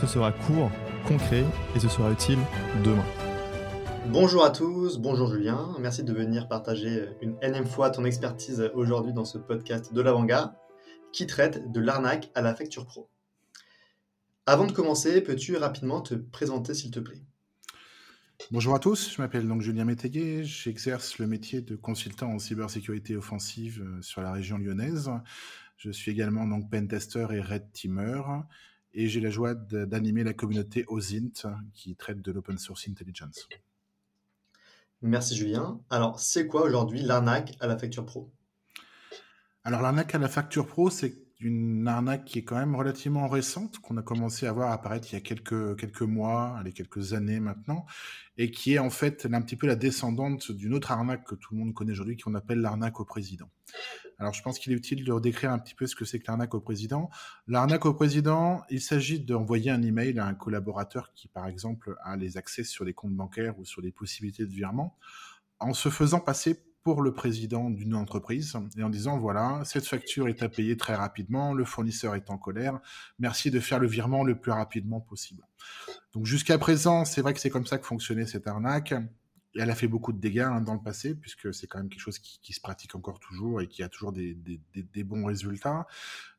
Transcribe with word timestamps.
Ce 0.00 0.06
sera 0.06 0.32
court, 0.32 0.70
concret, 1.06 1.44
et 1.74 1.80
ce 1.80 1.88
sera 1.88 2.10
utile 2.10 2.38
demain. 2.84 3.04
Bonjour 4.10 4.44
à 4.44 4.50
tous, 4.50 4.98
bonjour 4.98 5.30
Julien, 5.30 5.74
merci 5.80 6.02
de 6.02 6.14
venir 6.14 6.48
partager 6.48 7.10
une 7.20 7.36
énième 7.42 7.66
fois 7.66 7.90
ton 7.90 8.04
expertise 8.06 8.70
aujourd'hui 8.74 9.12
dans 9.12 9.26
ce 9.26 9.36
podcast 9.36 9.92
de 9.92 10.00
l'Avant-Garde 10.00 10.52
qui 11.12 11.26
traite 11.26 11.70
de 11.70 11.80
l'arnaque 11.80 12.30
à 12.34 12.40
la 12.40 12.54
facture 12.54 12.86
pro. 12.86 13.10
Avant 14.46 14.66
de 14.66 14.72
commencer, 14.72 15.20
peux-tu 15.20 15.56
rapidement 15.56 16.00
te 16.00 16.14
présenter 16.14 16.72
s'il 16.72 16.90
te 16.90 17.00
plaît? 17.00 17.20
Bonjour 18.50 18.74
à 18.74 18.78
tous, 18.78 19.12
je 19.14 19.20
m'appelle 19.20 19.46
donc 19.46 19.60
Julien 19.60 19.84
Métayer, 19.84 20.42
j'exerce 20.42 21.18
le 21.18 21.26
métier 21.26 21.60
de 21.60 21.76
consultant 21.76 22.30
en 22.32 22.38
cybersécurité 22.38 23.14
offensive 23.14 23.82
euh, 23.82 24.00
sur 24.00 24.22
la 24.22 24.32
région 24.32 24.56
lyonnaise. 24.56 25.10
Je 25.76 25.90
suis 25.90 26.12
également 26.12 26.46
donc 26.46 26.70
pentester 26.70 27.26
et 27.32 27.42
red 27.42 27.70
teamer 27.72 28.22
et 28.94 29.08
j'ai 29.08 29.20
la 29.20 29.30
joie 29.30 29.54
d'animer 29.54 30.24
la 30.24 30.32
communauté 30.32 30.84
OSINT 30.88 31.46
qui 31.74 31.94
traite 31.96 32.20
de 32.22 32.32
l'open 32.32 32.58
source 32.58 32.88
intelligence. 32.88 33.48
Merci 35.02 35.36
Julien. 35.36 35.80
Alors, 35.90 36.18
c'est 36.18 36.46
quoi 36.48 36.62
aujourd'hui 36.62 37.02
l'arnaque 37.02 37.56
à 37.60 37.66
la 37.66 37.78
facture 37.78 38.04
pro? 38.04 38.30
Alors, 39.62 39.82
l'arnaque 39.82 40.14
à 40.14 40.18
la 40.18 40.28
facture 40.28 40.66
pro, 40.66 40.90
c'est 40.90 41.27
une 41.40 41.86
arnaque 41.86 42.24
qui 42.24 42.40
est 42.40 42.44
quand 42.44 42.56
même 42.56 42.74
relativement 42.74 43.28
récente, 43.28 43.78
qu'on 43.78 43.96
a 43.96 44.02
commencé 44.02 44.46
à 44.46 44.52
voir 44.52 44.72
apparaître 44.72 45.08
il 45.12 45.14
y 45.14 45.18
a 45.18 45.20
quelques, 45.20 45.76
quelques 45.78 46.02
mois, 46.02 46.56
allez, 46.58 46.72
quelques 46.72 47.12
années 47.12 47.38
maintenant, 47.38 47.86
et 48.36 48.50
qui 48.50 48.74
est 48.74 48.78
en 48.78 48.90
fait 48.90 49.28
un 49.32 49.40
petit 49.42 49.54
peu 49.56 49.68
la 49.68 49.76
descendante 49.76 50.50
d'une 50.50 50.74
autre 50.74 50.90
arnaque 50.90 51.24
que 51.24 51.36
tout 51.36 51.54
le 51.54 51.60
monde 51.60 51.74
connaît 51.74 51.92
aujourd'hui, 51.92 52.16
qu'on 52.16 52.34
appelle 52.34 52.60
l'arnaque 52.60 52.98
au 52.98 53.04
président. 53.04 53.48
Alors 54.18 54.32
je 54.32 54.42
pense 54.42 54.58
qu'il 54.58 54.72
est 54.72 54.76
utile 54.76 55.04
de 55.04 55.12
redécrire 55.12 55.52
un 55.52 55.60
petit 55.60 55.76
peu 55.76 55.86
ce 55.86 55.94
que 55.94 56.04
c'est 56.04 56.18
que 56.18 56.24
l'arnaque 56.26 56.54
au 56.54 56.60
président. 56.60 57.08
L'arnaque 57.46 57.86
au 57.86 57.94
président, 57.94 58.64
il 58.68 58.80
s'agit 58.80 59.20
d'envoyer 59.20 59.70
un 59.70 59.82
email 59.82 60.18
à 60.18 60.26
un 60.26 60.34
collaborateur 60.34 61.12
qui, 61.14 61.28
par 61.28 61.46
exemple, 61.46 61.96
a 62.02 62.16
les 62.16 62.36
accès 62.36 62.64
sur 62.64 62.84
les 62.84 62.94
comptes 62.94 63.14
bancaires 63.14 63.56
ou 63.60 63.64
sur 63.64 63.80
les 63.80 63.92
possibilités 63.92 64.44
de 64.44 64.52
virement, 64.52 64.96
en 65.60 65.72
se 65.72 65.88
faisant 65.88 66.18
passer 66.18 66.64
pour 66.94 67.02
le 67.02 67.12
président 67.12 67.68
d'une 67.68 67.94
entreprise 67.94 68.56
et 68.78 68.82
en 68.82 68.88
disant 68.88 69.18
voilà, 69.18 69.60
cette 69.66 69.86
facture 69.86 70.26
est 70.26 70.42
à 70.42 70.48
payer 70.48 70.74
très 70.78 70.94
rapidement, 70.94 71.52
le 71.52 71.66
fournisseur 71.66 72.14
est 72.14 72.30
en 72.30 72.38
colère, 72.38 72.80
merci 73.18 73.50
de 73.50 73.60
faire 73.60 73.78
le 73.78 73.86
virement 73.86 74.24
le 74.24 74.40
plus 74.40 74.52
rapidement 74.52 74.98
possible. 74.98 75.42
Donc 76.14 76.24
jusqu'à 76.24 76.56
présent, 76.56 77.04
c'est 77.04 77.20
vrai 77.20 77.34
que 77.34 77.40
c'est 77.40 77.50
comme 77.50 77.66
ça 77.66 77.76
que 77.76 77.84
fonctionnait 77.84 78.24
cette 78.24 78.46
arnaque. 78.46 78.94
Et 79.54 79.60
elle 79.60 79.70
a 79.70 79.74
fait 79.74 79.86
beaucoup 79.86 80.12
de 80.14 80.18
dégâts 80.18 80.40
hein, 80.40 80.62
dans 80.62 80.72
le 80.72 80.80
passé, 80.80 81.14
puisque 81.14 81.52
c'est 81.52 81.66
quand 81.66 81.78
même 81.78 81.90
quelque 81.90 82.00
chose 82.00 82.18
qui, 82.18 82.52
se 82.54 82.60
pratique 82.60 82.94
encore 82.94 83.18
toujours 83.18 83.60
et 83.60 83.66
qui 83.66 83.82
a 83.82 83.90
toujours 83.90 84.12
des, 84.12 84.34
des, 84.74 85.04
bons 85.04 85.26
résultats. 85.26 85.86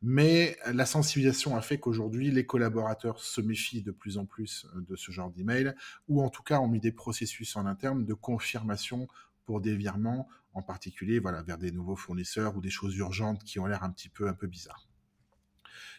Mais 0.01 0.57
la 0.71 0.85
sensibilisation 0.85 1.55
a 1.55 1.61
fait 1.61 1.79
qu'aujourd'hui, 1.79 2.31
les 2.31 2.45
collaborateurs 2.45 3.19
se 3.19 3.41
méfient 3.41 3.83
de 3.83 3.91
plus 3.91 4.17
en 4.17 4.25
plus 4.25 4.65
euh, 4.75 4.81
de 4.81 4.95
ce 4.95 5.11
genre 5.11 5.31
d'email, 5.31 5.75
ou 6.07 6.23
en 6.23 6.29
tout 6.29 6.43
cas 6.43 6.59
ont 6.59 6.67
mis 6.67 6.79
des 6.79 6.91
processus 6.91 7.55
en 7.55 7.65
interne 7.65 8.05
de 8.05 8.13
confirmation 8.13 9.07
pour 9.49 9.61
des 9.61 9.75
virements, 9.75 10.29
en 10.53 10.61
particulier 10.61 11.19
voilà, 11.19 11.41
vers 11.41 11.57
des 11.57 11.71
nouveaux 11.71 11.95
fournisseurs 11.95 12.55
ou 12.55 12.61
des 12.61 12.69
choses 12.69 12.95
urgentes 12.97 13.43
qui 13.43 13.59
ont 13.59 13.65
l'air 13.65 13.83
un 13.83 13.91
petit 13.91 14.09
peu, 14.09 14.27
un 14.27 14.33
peu 14.33 14.47
bizarres. 14.47 14.87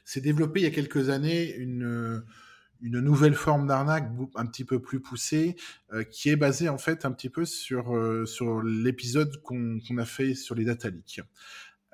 C'est 0.04 0.20
développé 0.20 0.60
il 0.60 0.62
y 0.64 0.66
a 0.66 0.70
quelques 0.70 1.08
années 1.08 1.54
une, 1.54 2.24
une 2.82 3.00
nouvelle 3.00 3.34
forme 3.34 3.66
d'arnaque 3.66 4.10
un 4.34 4.46
petit 4.46 4.64
peu 4.64 4.80
plus 4.80 5.00
poussée, 5.00 5.56
euh, 5.92 6.04
qui 6.04 6.30
est 6.30 6.36
basée 6.36 6.68
en 6.68 6.78
fait 6.78 7.04
un 7.04 7.12
petit 7.12 7.28
peu 7.28 7.44
sur, 7.44 7.94
euh, 7.94 8.24
sur 8.26 8.62
l'épisode 8.62 9.40
qu'on 9.42 9.78
a 9.98 10.04
fait 10.04 10.34
sur 10.34 10.54
les 10.54 10.64
data 10.64 10.88
leaks. 10.90 11.20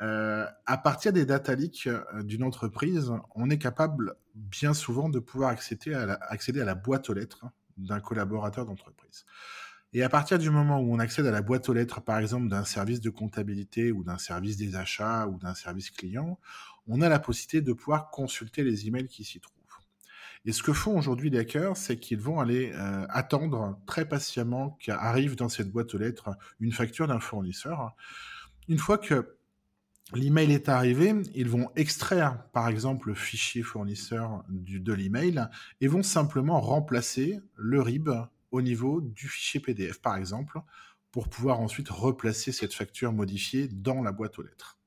Euh, 0.03 0.47
à 0.66 0.78
partir 0.78 1.12
des 1.12 1.25
data 1.25 1.54
leaks 1.54 1.88
d'une 2.22 2.42
entreprise, 2.42 3.10
on 3.34 3.48
est 3.48 3.59
capable 3.59 4.16
bien 4.34 4.75
souvent 4.75 5.09
de 5.09 5.19
pouvoir 5.19 5.50
accéder 5.50 5.94
à 5.94 6.64
la 6.64 6.75
boîte 6.75 7.09
aux 7.09 7.14
lettres 7.14 7.47
d'un 7.78 8.00
collaborateur 8.00 8.66
d'entreprise. 8.66 9.25
Et 9.92 10.02
à 10.02 10.08
partir 10.08 10.38
du 10.38 10.50
moment 10.50 10.80
où 10.80 10.94
on 10.94 10.98
accède 10.98 11.26
à 11.26 11.30
la 11.30 11.42
boîte 11.42 11.69
aux 11.69 11.72
lettres, 11.72 12.02
par 12.02 12.19
exemple, 12.19 12.48
d'un 12.48 12.64
service 12.64 13.00
de 13.00 13.10
comptabilité 13.10 13.92
ou 13.92 14.04
d'un 14.04 14.19
service 14.19 14.56
des 14.56 14.76
achats 14.76 15.26
ou 15.26 15.38
d'un 15.38 15.54
service 15.54 15.91
client, 15.91 16.38
on 16.86 17.00
a 17.00 17.08
la 17.08 17.19
possibilité 17.19 17.60
de 17.62 17.72
pouvoir 17.72 18.10
consulter 18.10 18.62
les 18.62 18.86
emails 18.86 19.08
qui 19.08 19.24
s'y 19.24 19.41
trouvent. 19.41 19.56
Et 20.47 20.52
ce 20.52 20.62
que 20.62 20.72
font 20.72 20.97
aujourd'hui 20.97 21.28
les 21.28 21.41
hackers, 21.41 21.76
c'est 21.76 21.98
qu'ils 21.98 22.20
vont 22.20 22.38
aller 22.38 22.72
euh, 22.72 23.04
attendre 23.08 23.80
très 23.84 24.08
patiemment 24.08 24.78
qu'arrive 24.80 25.34
dans 25.34 25.48
cette 25.48 25.72
boîte 25.72 25.92
aux 25.94 25.98
lettres 25.98 26.30
une 26.60 26.72
facture 26.72 27.08
d'un 27.08 27.18
fournisseur. 27.18 27.97
Une 28.68 28.78
fois 28.78 28.97
que 28.97 29.36
l'email 30.14 30.53
est 30.53 30.68
arrivé, 30.68 31.14
ils 31.34 31.48
vont 31.48 31.68
extraire 31.74 32.44
par 32.53 32.68
exemple 32.68 33.08
le 33.08 33.14
fichier 33.14 33.62
fournisseur 33.62 34.44
du, 34.48 34.78
de 34.78 34.92
l'email 34.92 35.48
et 35.80 35.88
vont 35.88 36.04
simplement 36.04 36.60
remplacer 36.60 37.41
le 37.56 37.82
RIB 37.82 38.10
au 38.56 38.62
niveau 38.62 39.00
du 39.00 39.28
fichier 39.28 39.60
PDF, 39.60 40.00
par 40.00 40.16
exemple, 40.16 40.58
pour 41.10 41.28
pouvoir 41.28 41.60
ensuite 41.60 41.88
replacer 41.88 42.52
cette 42.52 42.74
facture 42.74 43.12
modifiée 43.12 43.68
dans 43.68 44.02
la 44.02 44.12
boîte 44.12 44.38
aux 44.38 44.42
lettres. 44.42 44.78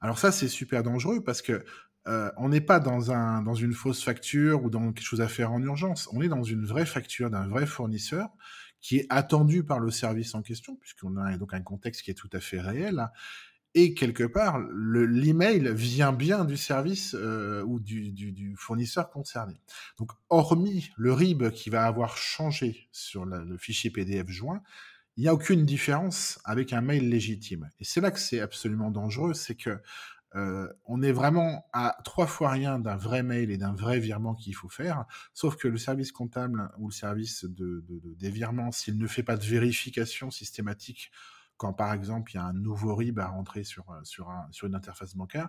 Alors 0.00 0.18
ça, 0.18 0.32
c'est 0.32 0.48
super 0.48 0.82
dangereux 0.82 1.22
parce 1.24 1.42
que 1.42 1.64
euh, 2.08 2.30
on 2.36 2.48
n'est 2.50 2.60
pas 2.60 2.78
dans, 2.78 3.10
un, 3.10 3.42
dans 3.42 3.54
une 3.54 3.72
fausse 3.72 4.04
facture 4.04 4.62
ou 4.62 4.70
dans 4.70 4.92
quelque 4.92 5.04
chose 5.04 5.20
à 5.20 5.28
faire 5.28 5.52
en 5.52 5.60
urgence. 5.60 6.08
On 6.12 6.22
est 6.22 6.28
dans 6.28 6.44
une 6.44 6.64
vraie 6.64 6.86
facture 6.86 7.30
d'un 7.30 7.48
vrai 7.48 7.66
fournisseur 7.66 8.28
qui 8.80 8.98
est 8.98 9.06
attendu 9.10 9.64
par 9.64 9.80
le 9.80 9.90
service 9.90 10.34
en 10.34 10.42
question, 10.42 10.76
puisqu'on 10.76 11.16
a 11.16 11.36
donc 11.36 11.54
un 11.54 11.62
contexte 11.62 12.02
qui 12.02 12.10
est 12.10 12.14
tout 12.14 12.30
à 12.32 12.40
fait 12.40 12.60
réel. 12.60 13.08
Et 13.78 13.92
quelque 13.92 14.24
part, 14.24 14.58
l'email 14.58 15.70
vient 15.74 16.14
bien 16.14 16.46
du 16.46 16.56
service 16.56 17.14
euh, 17.14 17.62
ou 17.62 17.78
du, 17.78 18.54
fournisseur 18.56 19.10
concerné. 19.10 19.60
Donc, 19.98 20.12
hormis 20.30 20.88
le 20.96 21.12
RIB 21.12 21.50
qui 21.50 21.68
va 21.68 21.84
avoir 21.84 22.16
changé 22.16 22.88
sur 22.90 23.26
le 23.26 23.58
fichier 23.58 23.90
PDF 23.90 24.30
joint, 24.30 24.62
il 25.18 25.24
n'y 25.24 25.28
a 25.28 25.34
aucune 25.34 25.66
différence 25.66 26.38
avec 26.46 26.72
un 26.72 26.80
mail 26.80 27.10
légitime. 27.10 27.68
Et 27.78 27.84
c'est 27.84 28.00
là 28.00 28.10
que 28.10 28.18
c'est 28.18 28.40
absolument 28.40 28.90
dangereux, 28.90 29.34
c'est 29.34 29.56
que 29.56 29.78
euh, 30.36 30.72
on 30.86 31.02
est 31.02 31.12
vraiment 31.12 31.66
à 31.74 31.98
trois 32.02 32.26
fois 32.26 32.52
rien 32.52 32.78
d'un 32.78 32.96
vrai 32.96 33.22
mail 33.22 33.50
et 33.50 33.58
d'un 33.58 33.74
vrai 33.74 34.00
virement 34.00 34.34
qu'il 34.34 34.54
faut 34.54 34.70
faire, 34.70 35.04
sauf 35.34 35.56
que 35.56 35.68
le 35.68 35.76
service 35.76 36.12
comptable 36.12 36.70
ou 36.78 36.88
le 36.88 36.94
service 36.94 37.44
de, 37.44 37.84
des 37.88 38.30
virements, 38.30 38.72
s'il 38.72 38.96
ne 38.96 39.06
fait 39.06 39.22
pas 39.22 39.36
de 39.36 39.44
vérification 39.44 40.30
systématique 40.30 41.10
quand 41.56 41.72
par 41.72 41.92
exemple 41.92 42.32
il 42.32 42.34
y 42.36 42.38
a 42.38 42.44
un 42.44 42.52
nouveau 42.52 42.94
RIB 42.94 43.18
à 43.18 43.28
rentrer 43.28 43.64
sur, 43.64 43.90
euh, 43.90 44.00
sur, 44.02 44.30
une 44.66 44.74
interface 44.74 45.14
bancaire, 45.14 45.48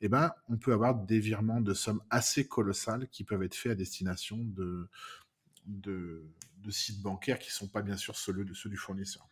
eh 0.00 0.08
ben, 0.08 0.32
on 0.48 0.56
peut 0.56 0.72
avoir 0.72 0.94
des 0.94 1.18
virements 1.18 1.60
de 1.60 1.74
sommes 1.74 2.02
assez 2.10 2.46
colossales 2.46 3.08
qui 3.08 3.24
peuvent 3.24 3.42
être 3.42 3.54
faits 3.54 3.72
à 3.72 3.74
destination 3.74 4.38
de, 4.38 4.88
sites 6.70 7.02
bancaires 7.02 7.38
qui 7.38 7.48
ne 7.48 7.52
sont 7.52 7.68
pas 7.68 7.82
bien 7.82 7.96
sûr 7.96 8.16
ceux, 8.16 8.32
du 8.32 8.76
fournisseur. 8.76 9.28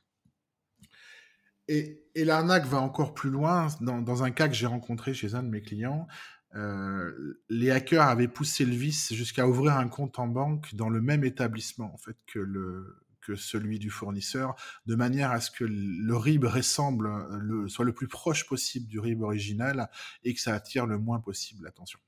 Et, 1.68 2.04
et 2.14 2.24
l'arnaque 2.24 2.66
va 2.66 2.78
encore 2.78 3.14
plus 3.14 3.30
loin. 3.30 3.68
Dans, 3.80 4.22
un 4.22 4.30
cas 4.30 4.48
que 4.48 4.54
j'ai 4.54 4.66
rencontré 4.66 5.14
chez 5.14 5.34
un 5.34 5.42
de 5.42 5.48
mes 5.48 5.62
clients, 5.62 6.06
euh, 6.54 7.40
les 7.48 7.70
hackers 7.70 8.02
avaient 8.02 8.28
poussé 8.28 8.64
le 8.64 8.74
vice 8.74 9.12
jusqu'à 9.12 9.46
ouvrir 9.46 9.76
un 9.76 9.88
compte 9.88 10.18
en 10.18 10.26
banque 10.26 10.74
dans 10.74 10.88
le 10.88 11.02
même 11.02 11.24
établissement 11.24 11.92
en 11.92 11.98
fait 11.98 12.16
que 12.26 12.38
le, 12.38 13.05
que 13.26 13.36
celui 13.36 13.78
du 13.78 13.90
fournisseur, 13.90 14.54
de 14.86 14.94
manière 14.94 15.30
à 15.30 15.40
ce 15.40 15.50
que 15.50 15.64
le 15.64 16.16
RIB 16.16 16.44
ressemble, 16.44 17.10
le, 17.40 17.68
soit 17.68 17.84
le 17.84 17.92
plus 17.92 18.08
proche 18.08 18.46
possible 18.46 18.86
du 18.86 19.00
RIB 19.00 19.22
original 19.22 19.90
et 20.24 20.34
que 20.34 20.40
ça 20.40 20.54
attire 20.54 20.86
le 20.86 20.98
moins 20.98 21.20
possible 21.20 21.64
l'attention. 21.64 21.98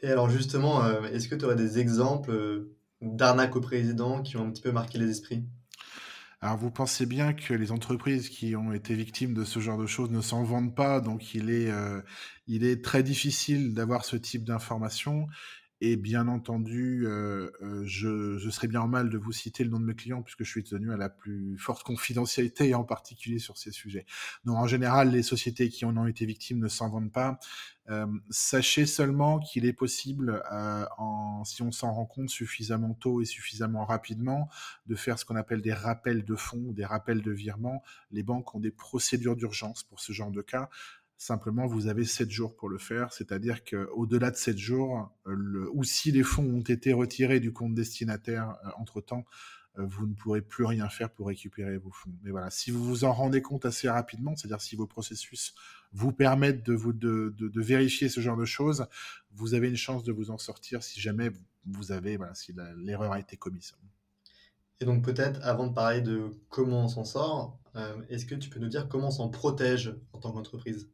Et 0.00 0.10
alors 0.10 0.28
justement, 0.28 0.84
euh, 0.84 1.02
est-ce 1.04 1.28
que 1.28 1.34
tu 1.34 1.44
aurais 1.44 1.56
des 1.56 1.78
exemples 1.78 2.30
euh, 2.30 2.76
d'arnaques 3.00 3.56
au 3.56 3.60
président 3.60 4.22
qui 4.22 4.36
ont 4.36 4.46
un 4.46 4.50
petit 4.50 4.62
peu 4.62 4.72
marqué 4.72 4.98
les 4.98 5.10
esprits? 5.10 5.44
Alors 6.42 6.58
vous 6.58 6.70
pensez 6.70 7.06
bien 7.06 7.32
que 7.32 7.54
les 7.54 7.72
entreprises 7.72 8.28
qui 8.28 8.54
ont 8.56 8.72
été 8.72 8.94
victimes 8.94 9.32
de 9.32 9.42
ce 9.44 9.58
genre 9.58 9.78
de 9.78 9.86
choses 9.86 10.10
ne 10.10 10.20
s'en 10.20 10.44
vendent 10.44 10.74
pas, 10.74 11.00
donc 11.00 11.34
il 11.34 11.48
est, 11.48 11.70
euh, 11.70 12.02
il 12.46 12.62
est 12.64 12.84
très 12.84 13.02
difficile 13.02 13.72
d'avoir 13.72 14.04
ce 14.04 14.16
type 14.16 14.44
d'informations. 14.44 15.28
Et 15.82 15.96
bien 15.96 16.26
entendu, 16.26 17.06
euh, 17.06 17.50
euh, 17.60 17.82
je, 17.84 18.38
je, 18.38 18.50
serais 18.50 18.66
bien 18.66 18.80
en 18.80 18.88
mal 18.88 19.10
de 19.10 19.18
vous 19.18 19.32
citer 19.32 19.62
le 19.62 19.68
nom 19.68 19.78
de 19.78 19.84
mes 19.84 19.94
clients 19.94 20.22
puisque 20.22 20.42
je 20.42 20.48
suis 20.48 20.64
tenu 20.64 20.90
à 20.90 20.96
la 20.96 21.10
plus 21.10 21.58
forte 21.58 21.82
confidentialité, 21.82 22.74
en 22.74 22.84
particulier 22.84 23.38
sur 23.38 23.58
ces 23.58 23.72
sujets. 23.72 24.06
Donc 24.44 24.56
en 24.56 24.66
général, 24.66 25.10
les 25.10 25.22
sociétés 25.22 25.68
qui 25.68 25.84
en 25.84 25.94
ont 25.98 26.06
été 26.06 26.24
victimes 26.24 26.60
ne 26.60 26.68
s'en 26.68 26.88
vendent 26.88 27.12
pas. 27.12 27.38
Euh, 27.88 28.06
sachez 28.30 28.84
seulement 28.84 29.38
qu'il 29.38 29.64
est 29.64 29.72
possible, 29.72 30.42
euh, 30.50 30.84
en, 30.98 31.44
si 31.44 31.62
on 31.62 31.70
s'en 31.70 31.92
rend 31.92 32.06
compte 32.06 32.30
suffisamment 32.30 32.94
tôt 32.94 33.20
et 33.20 33.24
suffisamment 33.24 33.84
rapidement, 33.84 34.48
de 34.86 34.96
faire 34.96 35.18
ce 35.18 35.24
qu'on 35.24 35.36
appelle 35.36 35.62
des 35.62 35.72
rappels 35.72 36.24
de 36.24 36.34
fonds, 36.34 36.72
des 36.72 36.84
rappels 36.84 37.22
de 37.22 37.30
virement. 37.30 37.82
Les 38.10 38.22
banques 38.22 38.54
ont 38.54 38.60
des 38.60 38.72
procédures 38.72 39.36
d'urgence 39.36 39.84
pour 39.84 40.00
ce 40.00 40.12
genre 40.12 40.30
de 40.30 40.42
cas. 40.42 40.68
Simplement, 41.18 41.66
vous 41.66 41.86
avez 41.86 42.04
7 42.04 42.30
jours 42.30 42.54
pour 42.54 42.68
le 42.68 42.76
faire, 42.76 43.10
c'est-à-dire 43.10 43.64
qu'au-delà 43.64 44.30
de 44.30 44.36
7 44.36 44.58
jours, 44.58 45.10
euh, 45.26 45.66
ou 45.72 45.82
si 45.82 46.12
les 46.12 46.22
fonds 46.22 46.44
ont 46.44 46.60
été 46.60 46.92
retirés 46.92 47.40
du 47.40 47.54
compte 47.54 47.74
destinataire 47.74 48.56
euh, 48.66 48.70
entre-temps, 48.76 49.24
euh, 49.78 49.86
vous 49.86 50.06
ne 50.06 50.12
pourrez 50.12 50.42
plus 50.42 50.66
rien 50.66 50.90
faire 50.90 51.08
pour 51.08 51.28
récupérer 51.28 51.78
vos 51.78 51.90
fonds. 51.90 52.12
Mais 52.22 52.30
voilà, 52.30 52.50
si 52.50 52.70
vous 52.70 52.84
vous 52.84 53.04
en 53.04 53.14
rendez 53.14 53.40
compte 53.40 53.64
assez 53.64 53.88
rapidement, 53.88 54.36
c'est-à-dire 54.36 54.60
si 54.60 54.76
vos 54.76 54.86
processus 54.86 55.54
vous 55.92 56.12
permettent 56.12 56.62
de, 56.66 56.74
vous, 56.74 56.92
vérifier 57.54 58.10
ce 58.10 58.20
genre 58.20 58.36
de 58.36 58.44
choses, 58.44 58.86
vous 59.32 59.54
avez 59.54 59.70
une 59.70 59.76
chance 59.76 60.04
de 60.04 60.12
vous 60.12 60.30
en 60.30 60.38
sortir 60.38 60.82
si 60.82 61.00
jamais 61.00 61.30
vous 61.64 61.92
avez, 61.92 62.18
voilà, 62.18 62.34
si 62.34 62.54
l'erreur 62.76 63.12
a 63.12 63.20
été 63.20 63.38
commise. 63.38 63.74
Et 64.80 64.84
donc 64.84 65.02
peut-être, 65.02 65.40
avant 65.42 65.66
de 65.66 65.72
parler 65.72 66.02
de 66.02 66.30
comment 66.50 66.84
on 66.84 66.88
s'en 66.88 67.04
sort, 67.04 67.58
est-ce 68.10 68.26
que 68.26 68.34
tu 68.34 68.50
peux 68.50 68.60
nous 68.60 68.68
dire 68.68 68.88
comment 68.88 69.08
on 69.08 69.10
s'en 69.10 69.30
protège 69.30 69.94
en 70.12 70.18
tant 70.18 70.32
qu'entreprise? 70.32 70.90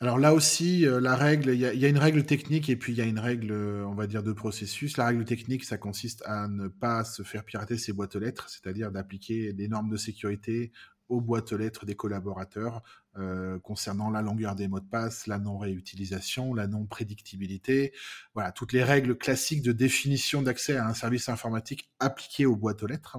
Alors 0.00 0.18
là 0.18 0.34
aussi, 0.34 0.86
euh, 0.86 1.00
la 1.00 1.16
règle, 1.16 1.50
il 1.54 1.60
y, 1.60 1.84
a 1.84 1.88
une 1.88 1.98
règle 1.98 2.24
technique 2.24 2.68
et 2.68 2.76
puis 2.76 2.92
il 2.92 2.98
y 2.98 3.00
a 3.00 3.06
une 3.06 3.18
règle, 3.18 3.52
on 3.52 3.94
va 3.94 4.06
dire, 4.06 4.22
de 4.22 4.32
processus. 4.32 4.98
La 4.98 5.06
règle 5.06 5.24
technique, 5.24 5.64
ça 5.64 5.78
consiste 5.78 6.22
à 6.26 6.48
ne 6.48 6.68
pas 6.68 7.02
se 7.02 7.22
faire 7.22 7.44
pirater 7.44 7.78
ses 7.78 7.94
boîtes 7.94 8.14
aux 8.14 8.18
lettres, 8.18 8.48
c'est-à-dire 8.50 8.92
d'appliquer 8.92 9.54
des 9.54 9.68
normes 9.68 9.88
de 9.88 9.96
sécurité 9.96 10.70
aux 11.08 11.20
boîtes 11.20 11.52
aux 11.52 11.56
lettres 11.56 11.86
des 11.86 11.94
collaborateurs 11.94 12.82
euh, 13.16 13.58
concernant 13.60 14.10
la 14.10 14.22
longueur 14.22 14.54
des 14.54 14.68
mots 14.68 14.80
de 14.80 14.88
passe, 14.88 15.26
la 15.26 15.38
non-réutilisation, 15.38 16.52
la 16.52 16.66
non-prédictibilité, 16.66 17.92
voilà, 18.34 18.52
toutes 18.52 18.72
les 18.72 18.82
règles 18.82 19.16
classiques 19.16 19.62
de 19.62 19.72
définition 19.72 20.42
d'accès 20.42 20.76
à 20.76 20.86
un 20.86 20.94
service 20.94 21.28
informatique 21.28 21.90
appliquées 22.00 22.44
aux 22.44 22.56
boîtes 22.56 22.82
aux 22.82 22.86
lettres. 22.86 23.18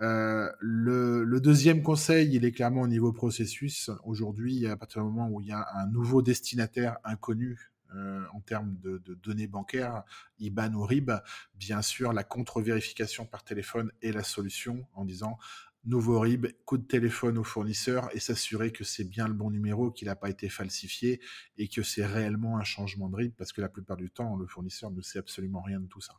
Euh, 0.00 0.50
le, 0.58 1.40
deuxième 1.40 1.82
conseil, 1.82 2.34
il 2.34 2.44
est 2.44 2.52
clairement 2.52 2.82
au 2.82 2.88
niveau 2.88 3.12
processus. 3.12 3.90
Aujourd'hui, 4.04 4.66
à 4.66 4.76
partir 4.76 5.02
du 5.02 5.08
moment 5.08 5.28
où 5.30 5.40
il 5.40 5.48
y 5.48 5.52
a 5.52 5.66
un 5.74 5.86
nouveau 5.86 6.22
destinataire 6.22 6.98
inconnu 7.04 7.70
euh, 7.94 8.24
en 8.32 8.40
termes 8.40 8.76
de, 8.80 8.98
de, 8.98 9.14
données 9.14 9.46
bancaires, 9.46 10.02
IBAN 10.38 10.72
ou 10.74 10.82
RIB, 10.82 11.12
bien 11.54 11.80
sûr, 11.82 12.12
la 12.12 12.24
contre-vérification 12.24 13.24
par 13.24 13.44
téléphone 13.44 13.92
est 14.02 14.10
la 14.10 14.24
solution 14.24 14.86
en 14.94 15.04
disant 15.04 15.38
nouveau 15.86 16.18
RIB, 16.18 16.46
coup 16.64 16.78
de 16.78 16.86
téléphone 16.86 17.38
au 17.38 17.44
fournisseur 17.44 18.08
et 18.14 18.20
s'assurer 18.20 18.72
que 18.72 18.84
c'est 18.84 19.04
bien 19.04 19.28
le 19.28 19.34
bon 19.34 19.50
numéro, 19.50 19.90
qu'il 19.90 20.08
n'a 20.08 20.16
pas 20.16 20.30
été 20.30 20.48
falsifié 20.48 21.20
et 21.58 21.68
que 21.68 21.82
c'est 21.82 22.06
réellement 22.06 22.58
un 22.58 22.64
changement 22.64 23.08
de 23.08 23.16
RIB 23.16 23.34
parce 23.36 23.52
que 23.52 23.60
la 23.60 23.68
plupart 23.68 23.96
du 23.96 24.10
temps, 24.10 24.36
le 24.36 24.46
fournisseur 24.46 24.90
ne 24.90 25.02
sait 25.02 25.18
absolument 25.18 25.60
rien 25.60 25.80
de 25.80 25.86
tout 25.86 26.00
ça. 26.00 26.14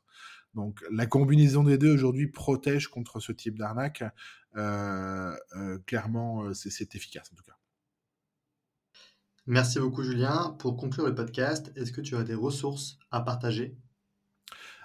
Donc 0.56 0.84
la 0.90 1.06
combinaison 1.06 1.64
des 1.64 1.78
deux 1.78 1.94
aujourd'hui 1.94 2.28
protège 2.28 2.88
contre 2.88 3.20
ce 3.20 3.32
type 3.32 3.58
d'arnaque. 3.58 4.04
Euh, 4.56 5.36
euh, 5.56 5.80
clairement, 5.86 6.44
euh, 6.44 6.54
c'est 6.54 6.96
efficace 6.96 7.30
en 7.32 7.36
tout 7.36 7.44
cas. 7.44 7.58
Merci 9.48 9.80
beaucoup 9.80 10.02
Julien. 10.02 10.56
Pour 10.58 10.78
conclure 10.78 11.06
le 11.06 11.14
podcast, 11.14 11.72
est-ce 11.76 11.92
que 11.92 12.02
tu 12.02 12.16
as 12.16 12.24
des 12.24 12.34
ressources 12.34 12.98
à 13.12 13.22
partager? 13.22 13.78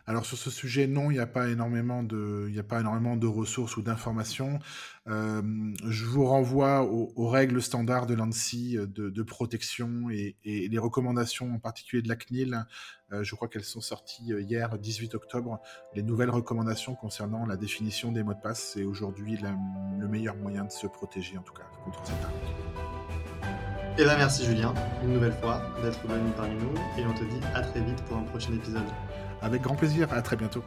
Alors 0.06 0.26
sur 0.26 0.38
ce 0.38 0.50
sujet, 0.50 0.86
non, 0.86 1.10
il 1.10 1.14
n'y 1.14 1.20
a 1.20 1.26
pas 1.26 1.48
énormément 1.48 2.02
de, 2.02 2.46
il 2.50 2.58
a 2.58 2.62
pas 2.62 2.80
énormément 2.80 3.16
de 3.16 3.26
ressources 3.26 3.76
ou 3.76 3.82
d'informations. 3.82 4.58
Euh, 5.08 5.42
je 5.86 6.04
vous 6.04 6.26
renvoie 6.26 6.82
aux, 6.84 7.28
règles 7.28 7.62
standards 7.62 8.06
de 8.06 8.14
l'ANSI 8.14 8.76
de, 8.76 9.08
de 9.10 9.22
protection 9.22 10.10
et, 10.10 10.36
les 10.44 10.78
recommandations 10.78 11.52
en 11.52 11.58
particulier 11.58 12.02
de 12.02 12.08
la 12.08 12.16
CNIL. 12.16 12.64
Euh, 13.12 13.22
je 13.22 13.34
crois 13.34 13.48
qu'elles 13.48 13.64
sont 13.64 13.80
sorties 13.80 14.32
hier, 14.38 14.78
18 14.78 15.14
octobre. 15.14 15.60
Les 15.94 16.02
nouvelles 16.02 16.30
recommandations 16.30 16.94
concernant 16.94 17.46
la 17.46 17.56
définition 17.56 18.12
des 18.12 18.22
mots 18.22 18.34
de 18.34 18.40
passe, 18.40 18.72
c'est 18.74 18.84
aujourd'hui 18.84 19.38
le 19.38 20.08
meilleur 20.08 20.36
moyen 20.36 20.64
de 20.64 20.72
se 20.72 20.86
protéger 20.86 21.38
en 21.38 21.42
tout 21.42 21.54
cas 21.54 21.68
contre 21.84 22.04
cette 22.04 22.22
arnaque. 22.22 22.69
Eh 23.98 24.04
bien 24.04 24.16
merci 24.16 24.44
Julien, 24.44 24.72
une 25.02 25.14
nouvelle 25.14 25.34
fois, 25.42 25.60
d'être 25.82 26.00
venu 26.06 26.30
parmi 26.36 26.54
nous 26.54 26.74
et 26.96 27.04
on 27.06 27.12
te 27.12 27.24
dit 27.24 27.40
à 27.54 27.60
très 27.60 27.80
vite 27.80 28.02
pour 28.04 28.16
un 28.16 28.22
prochain 28.22 28.52
épisode. 28.52 28.84
Avec 29.42 29.62
grand 29.62 29.74
plaisir, 29.74 30.08
à 30.12 30.22
très 30.22 30.36
bientôt. 30.36 30.62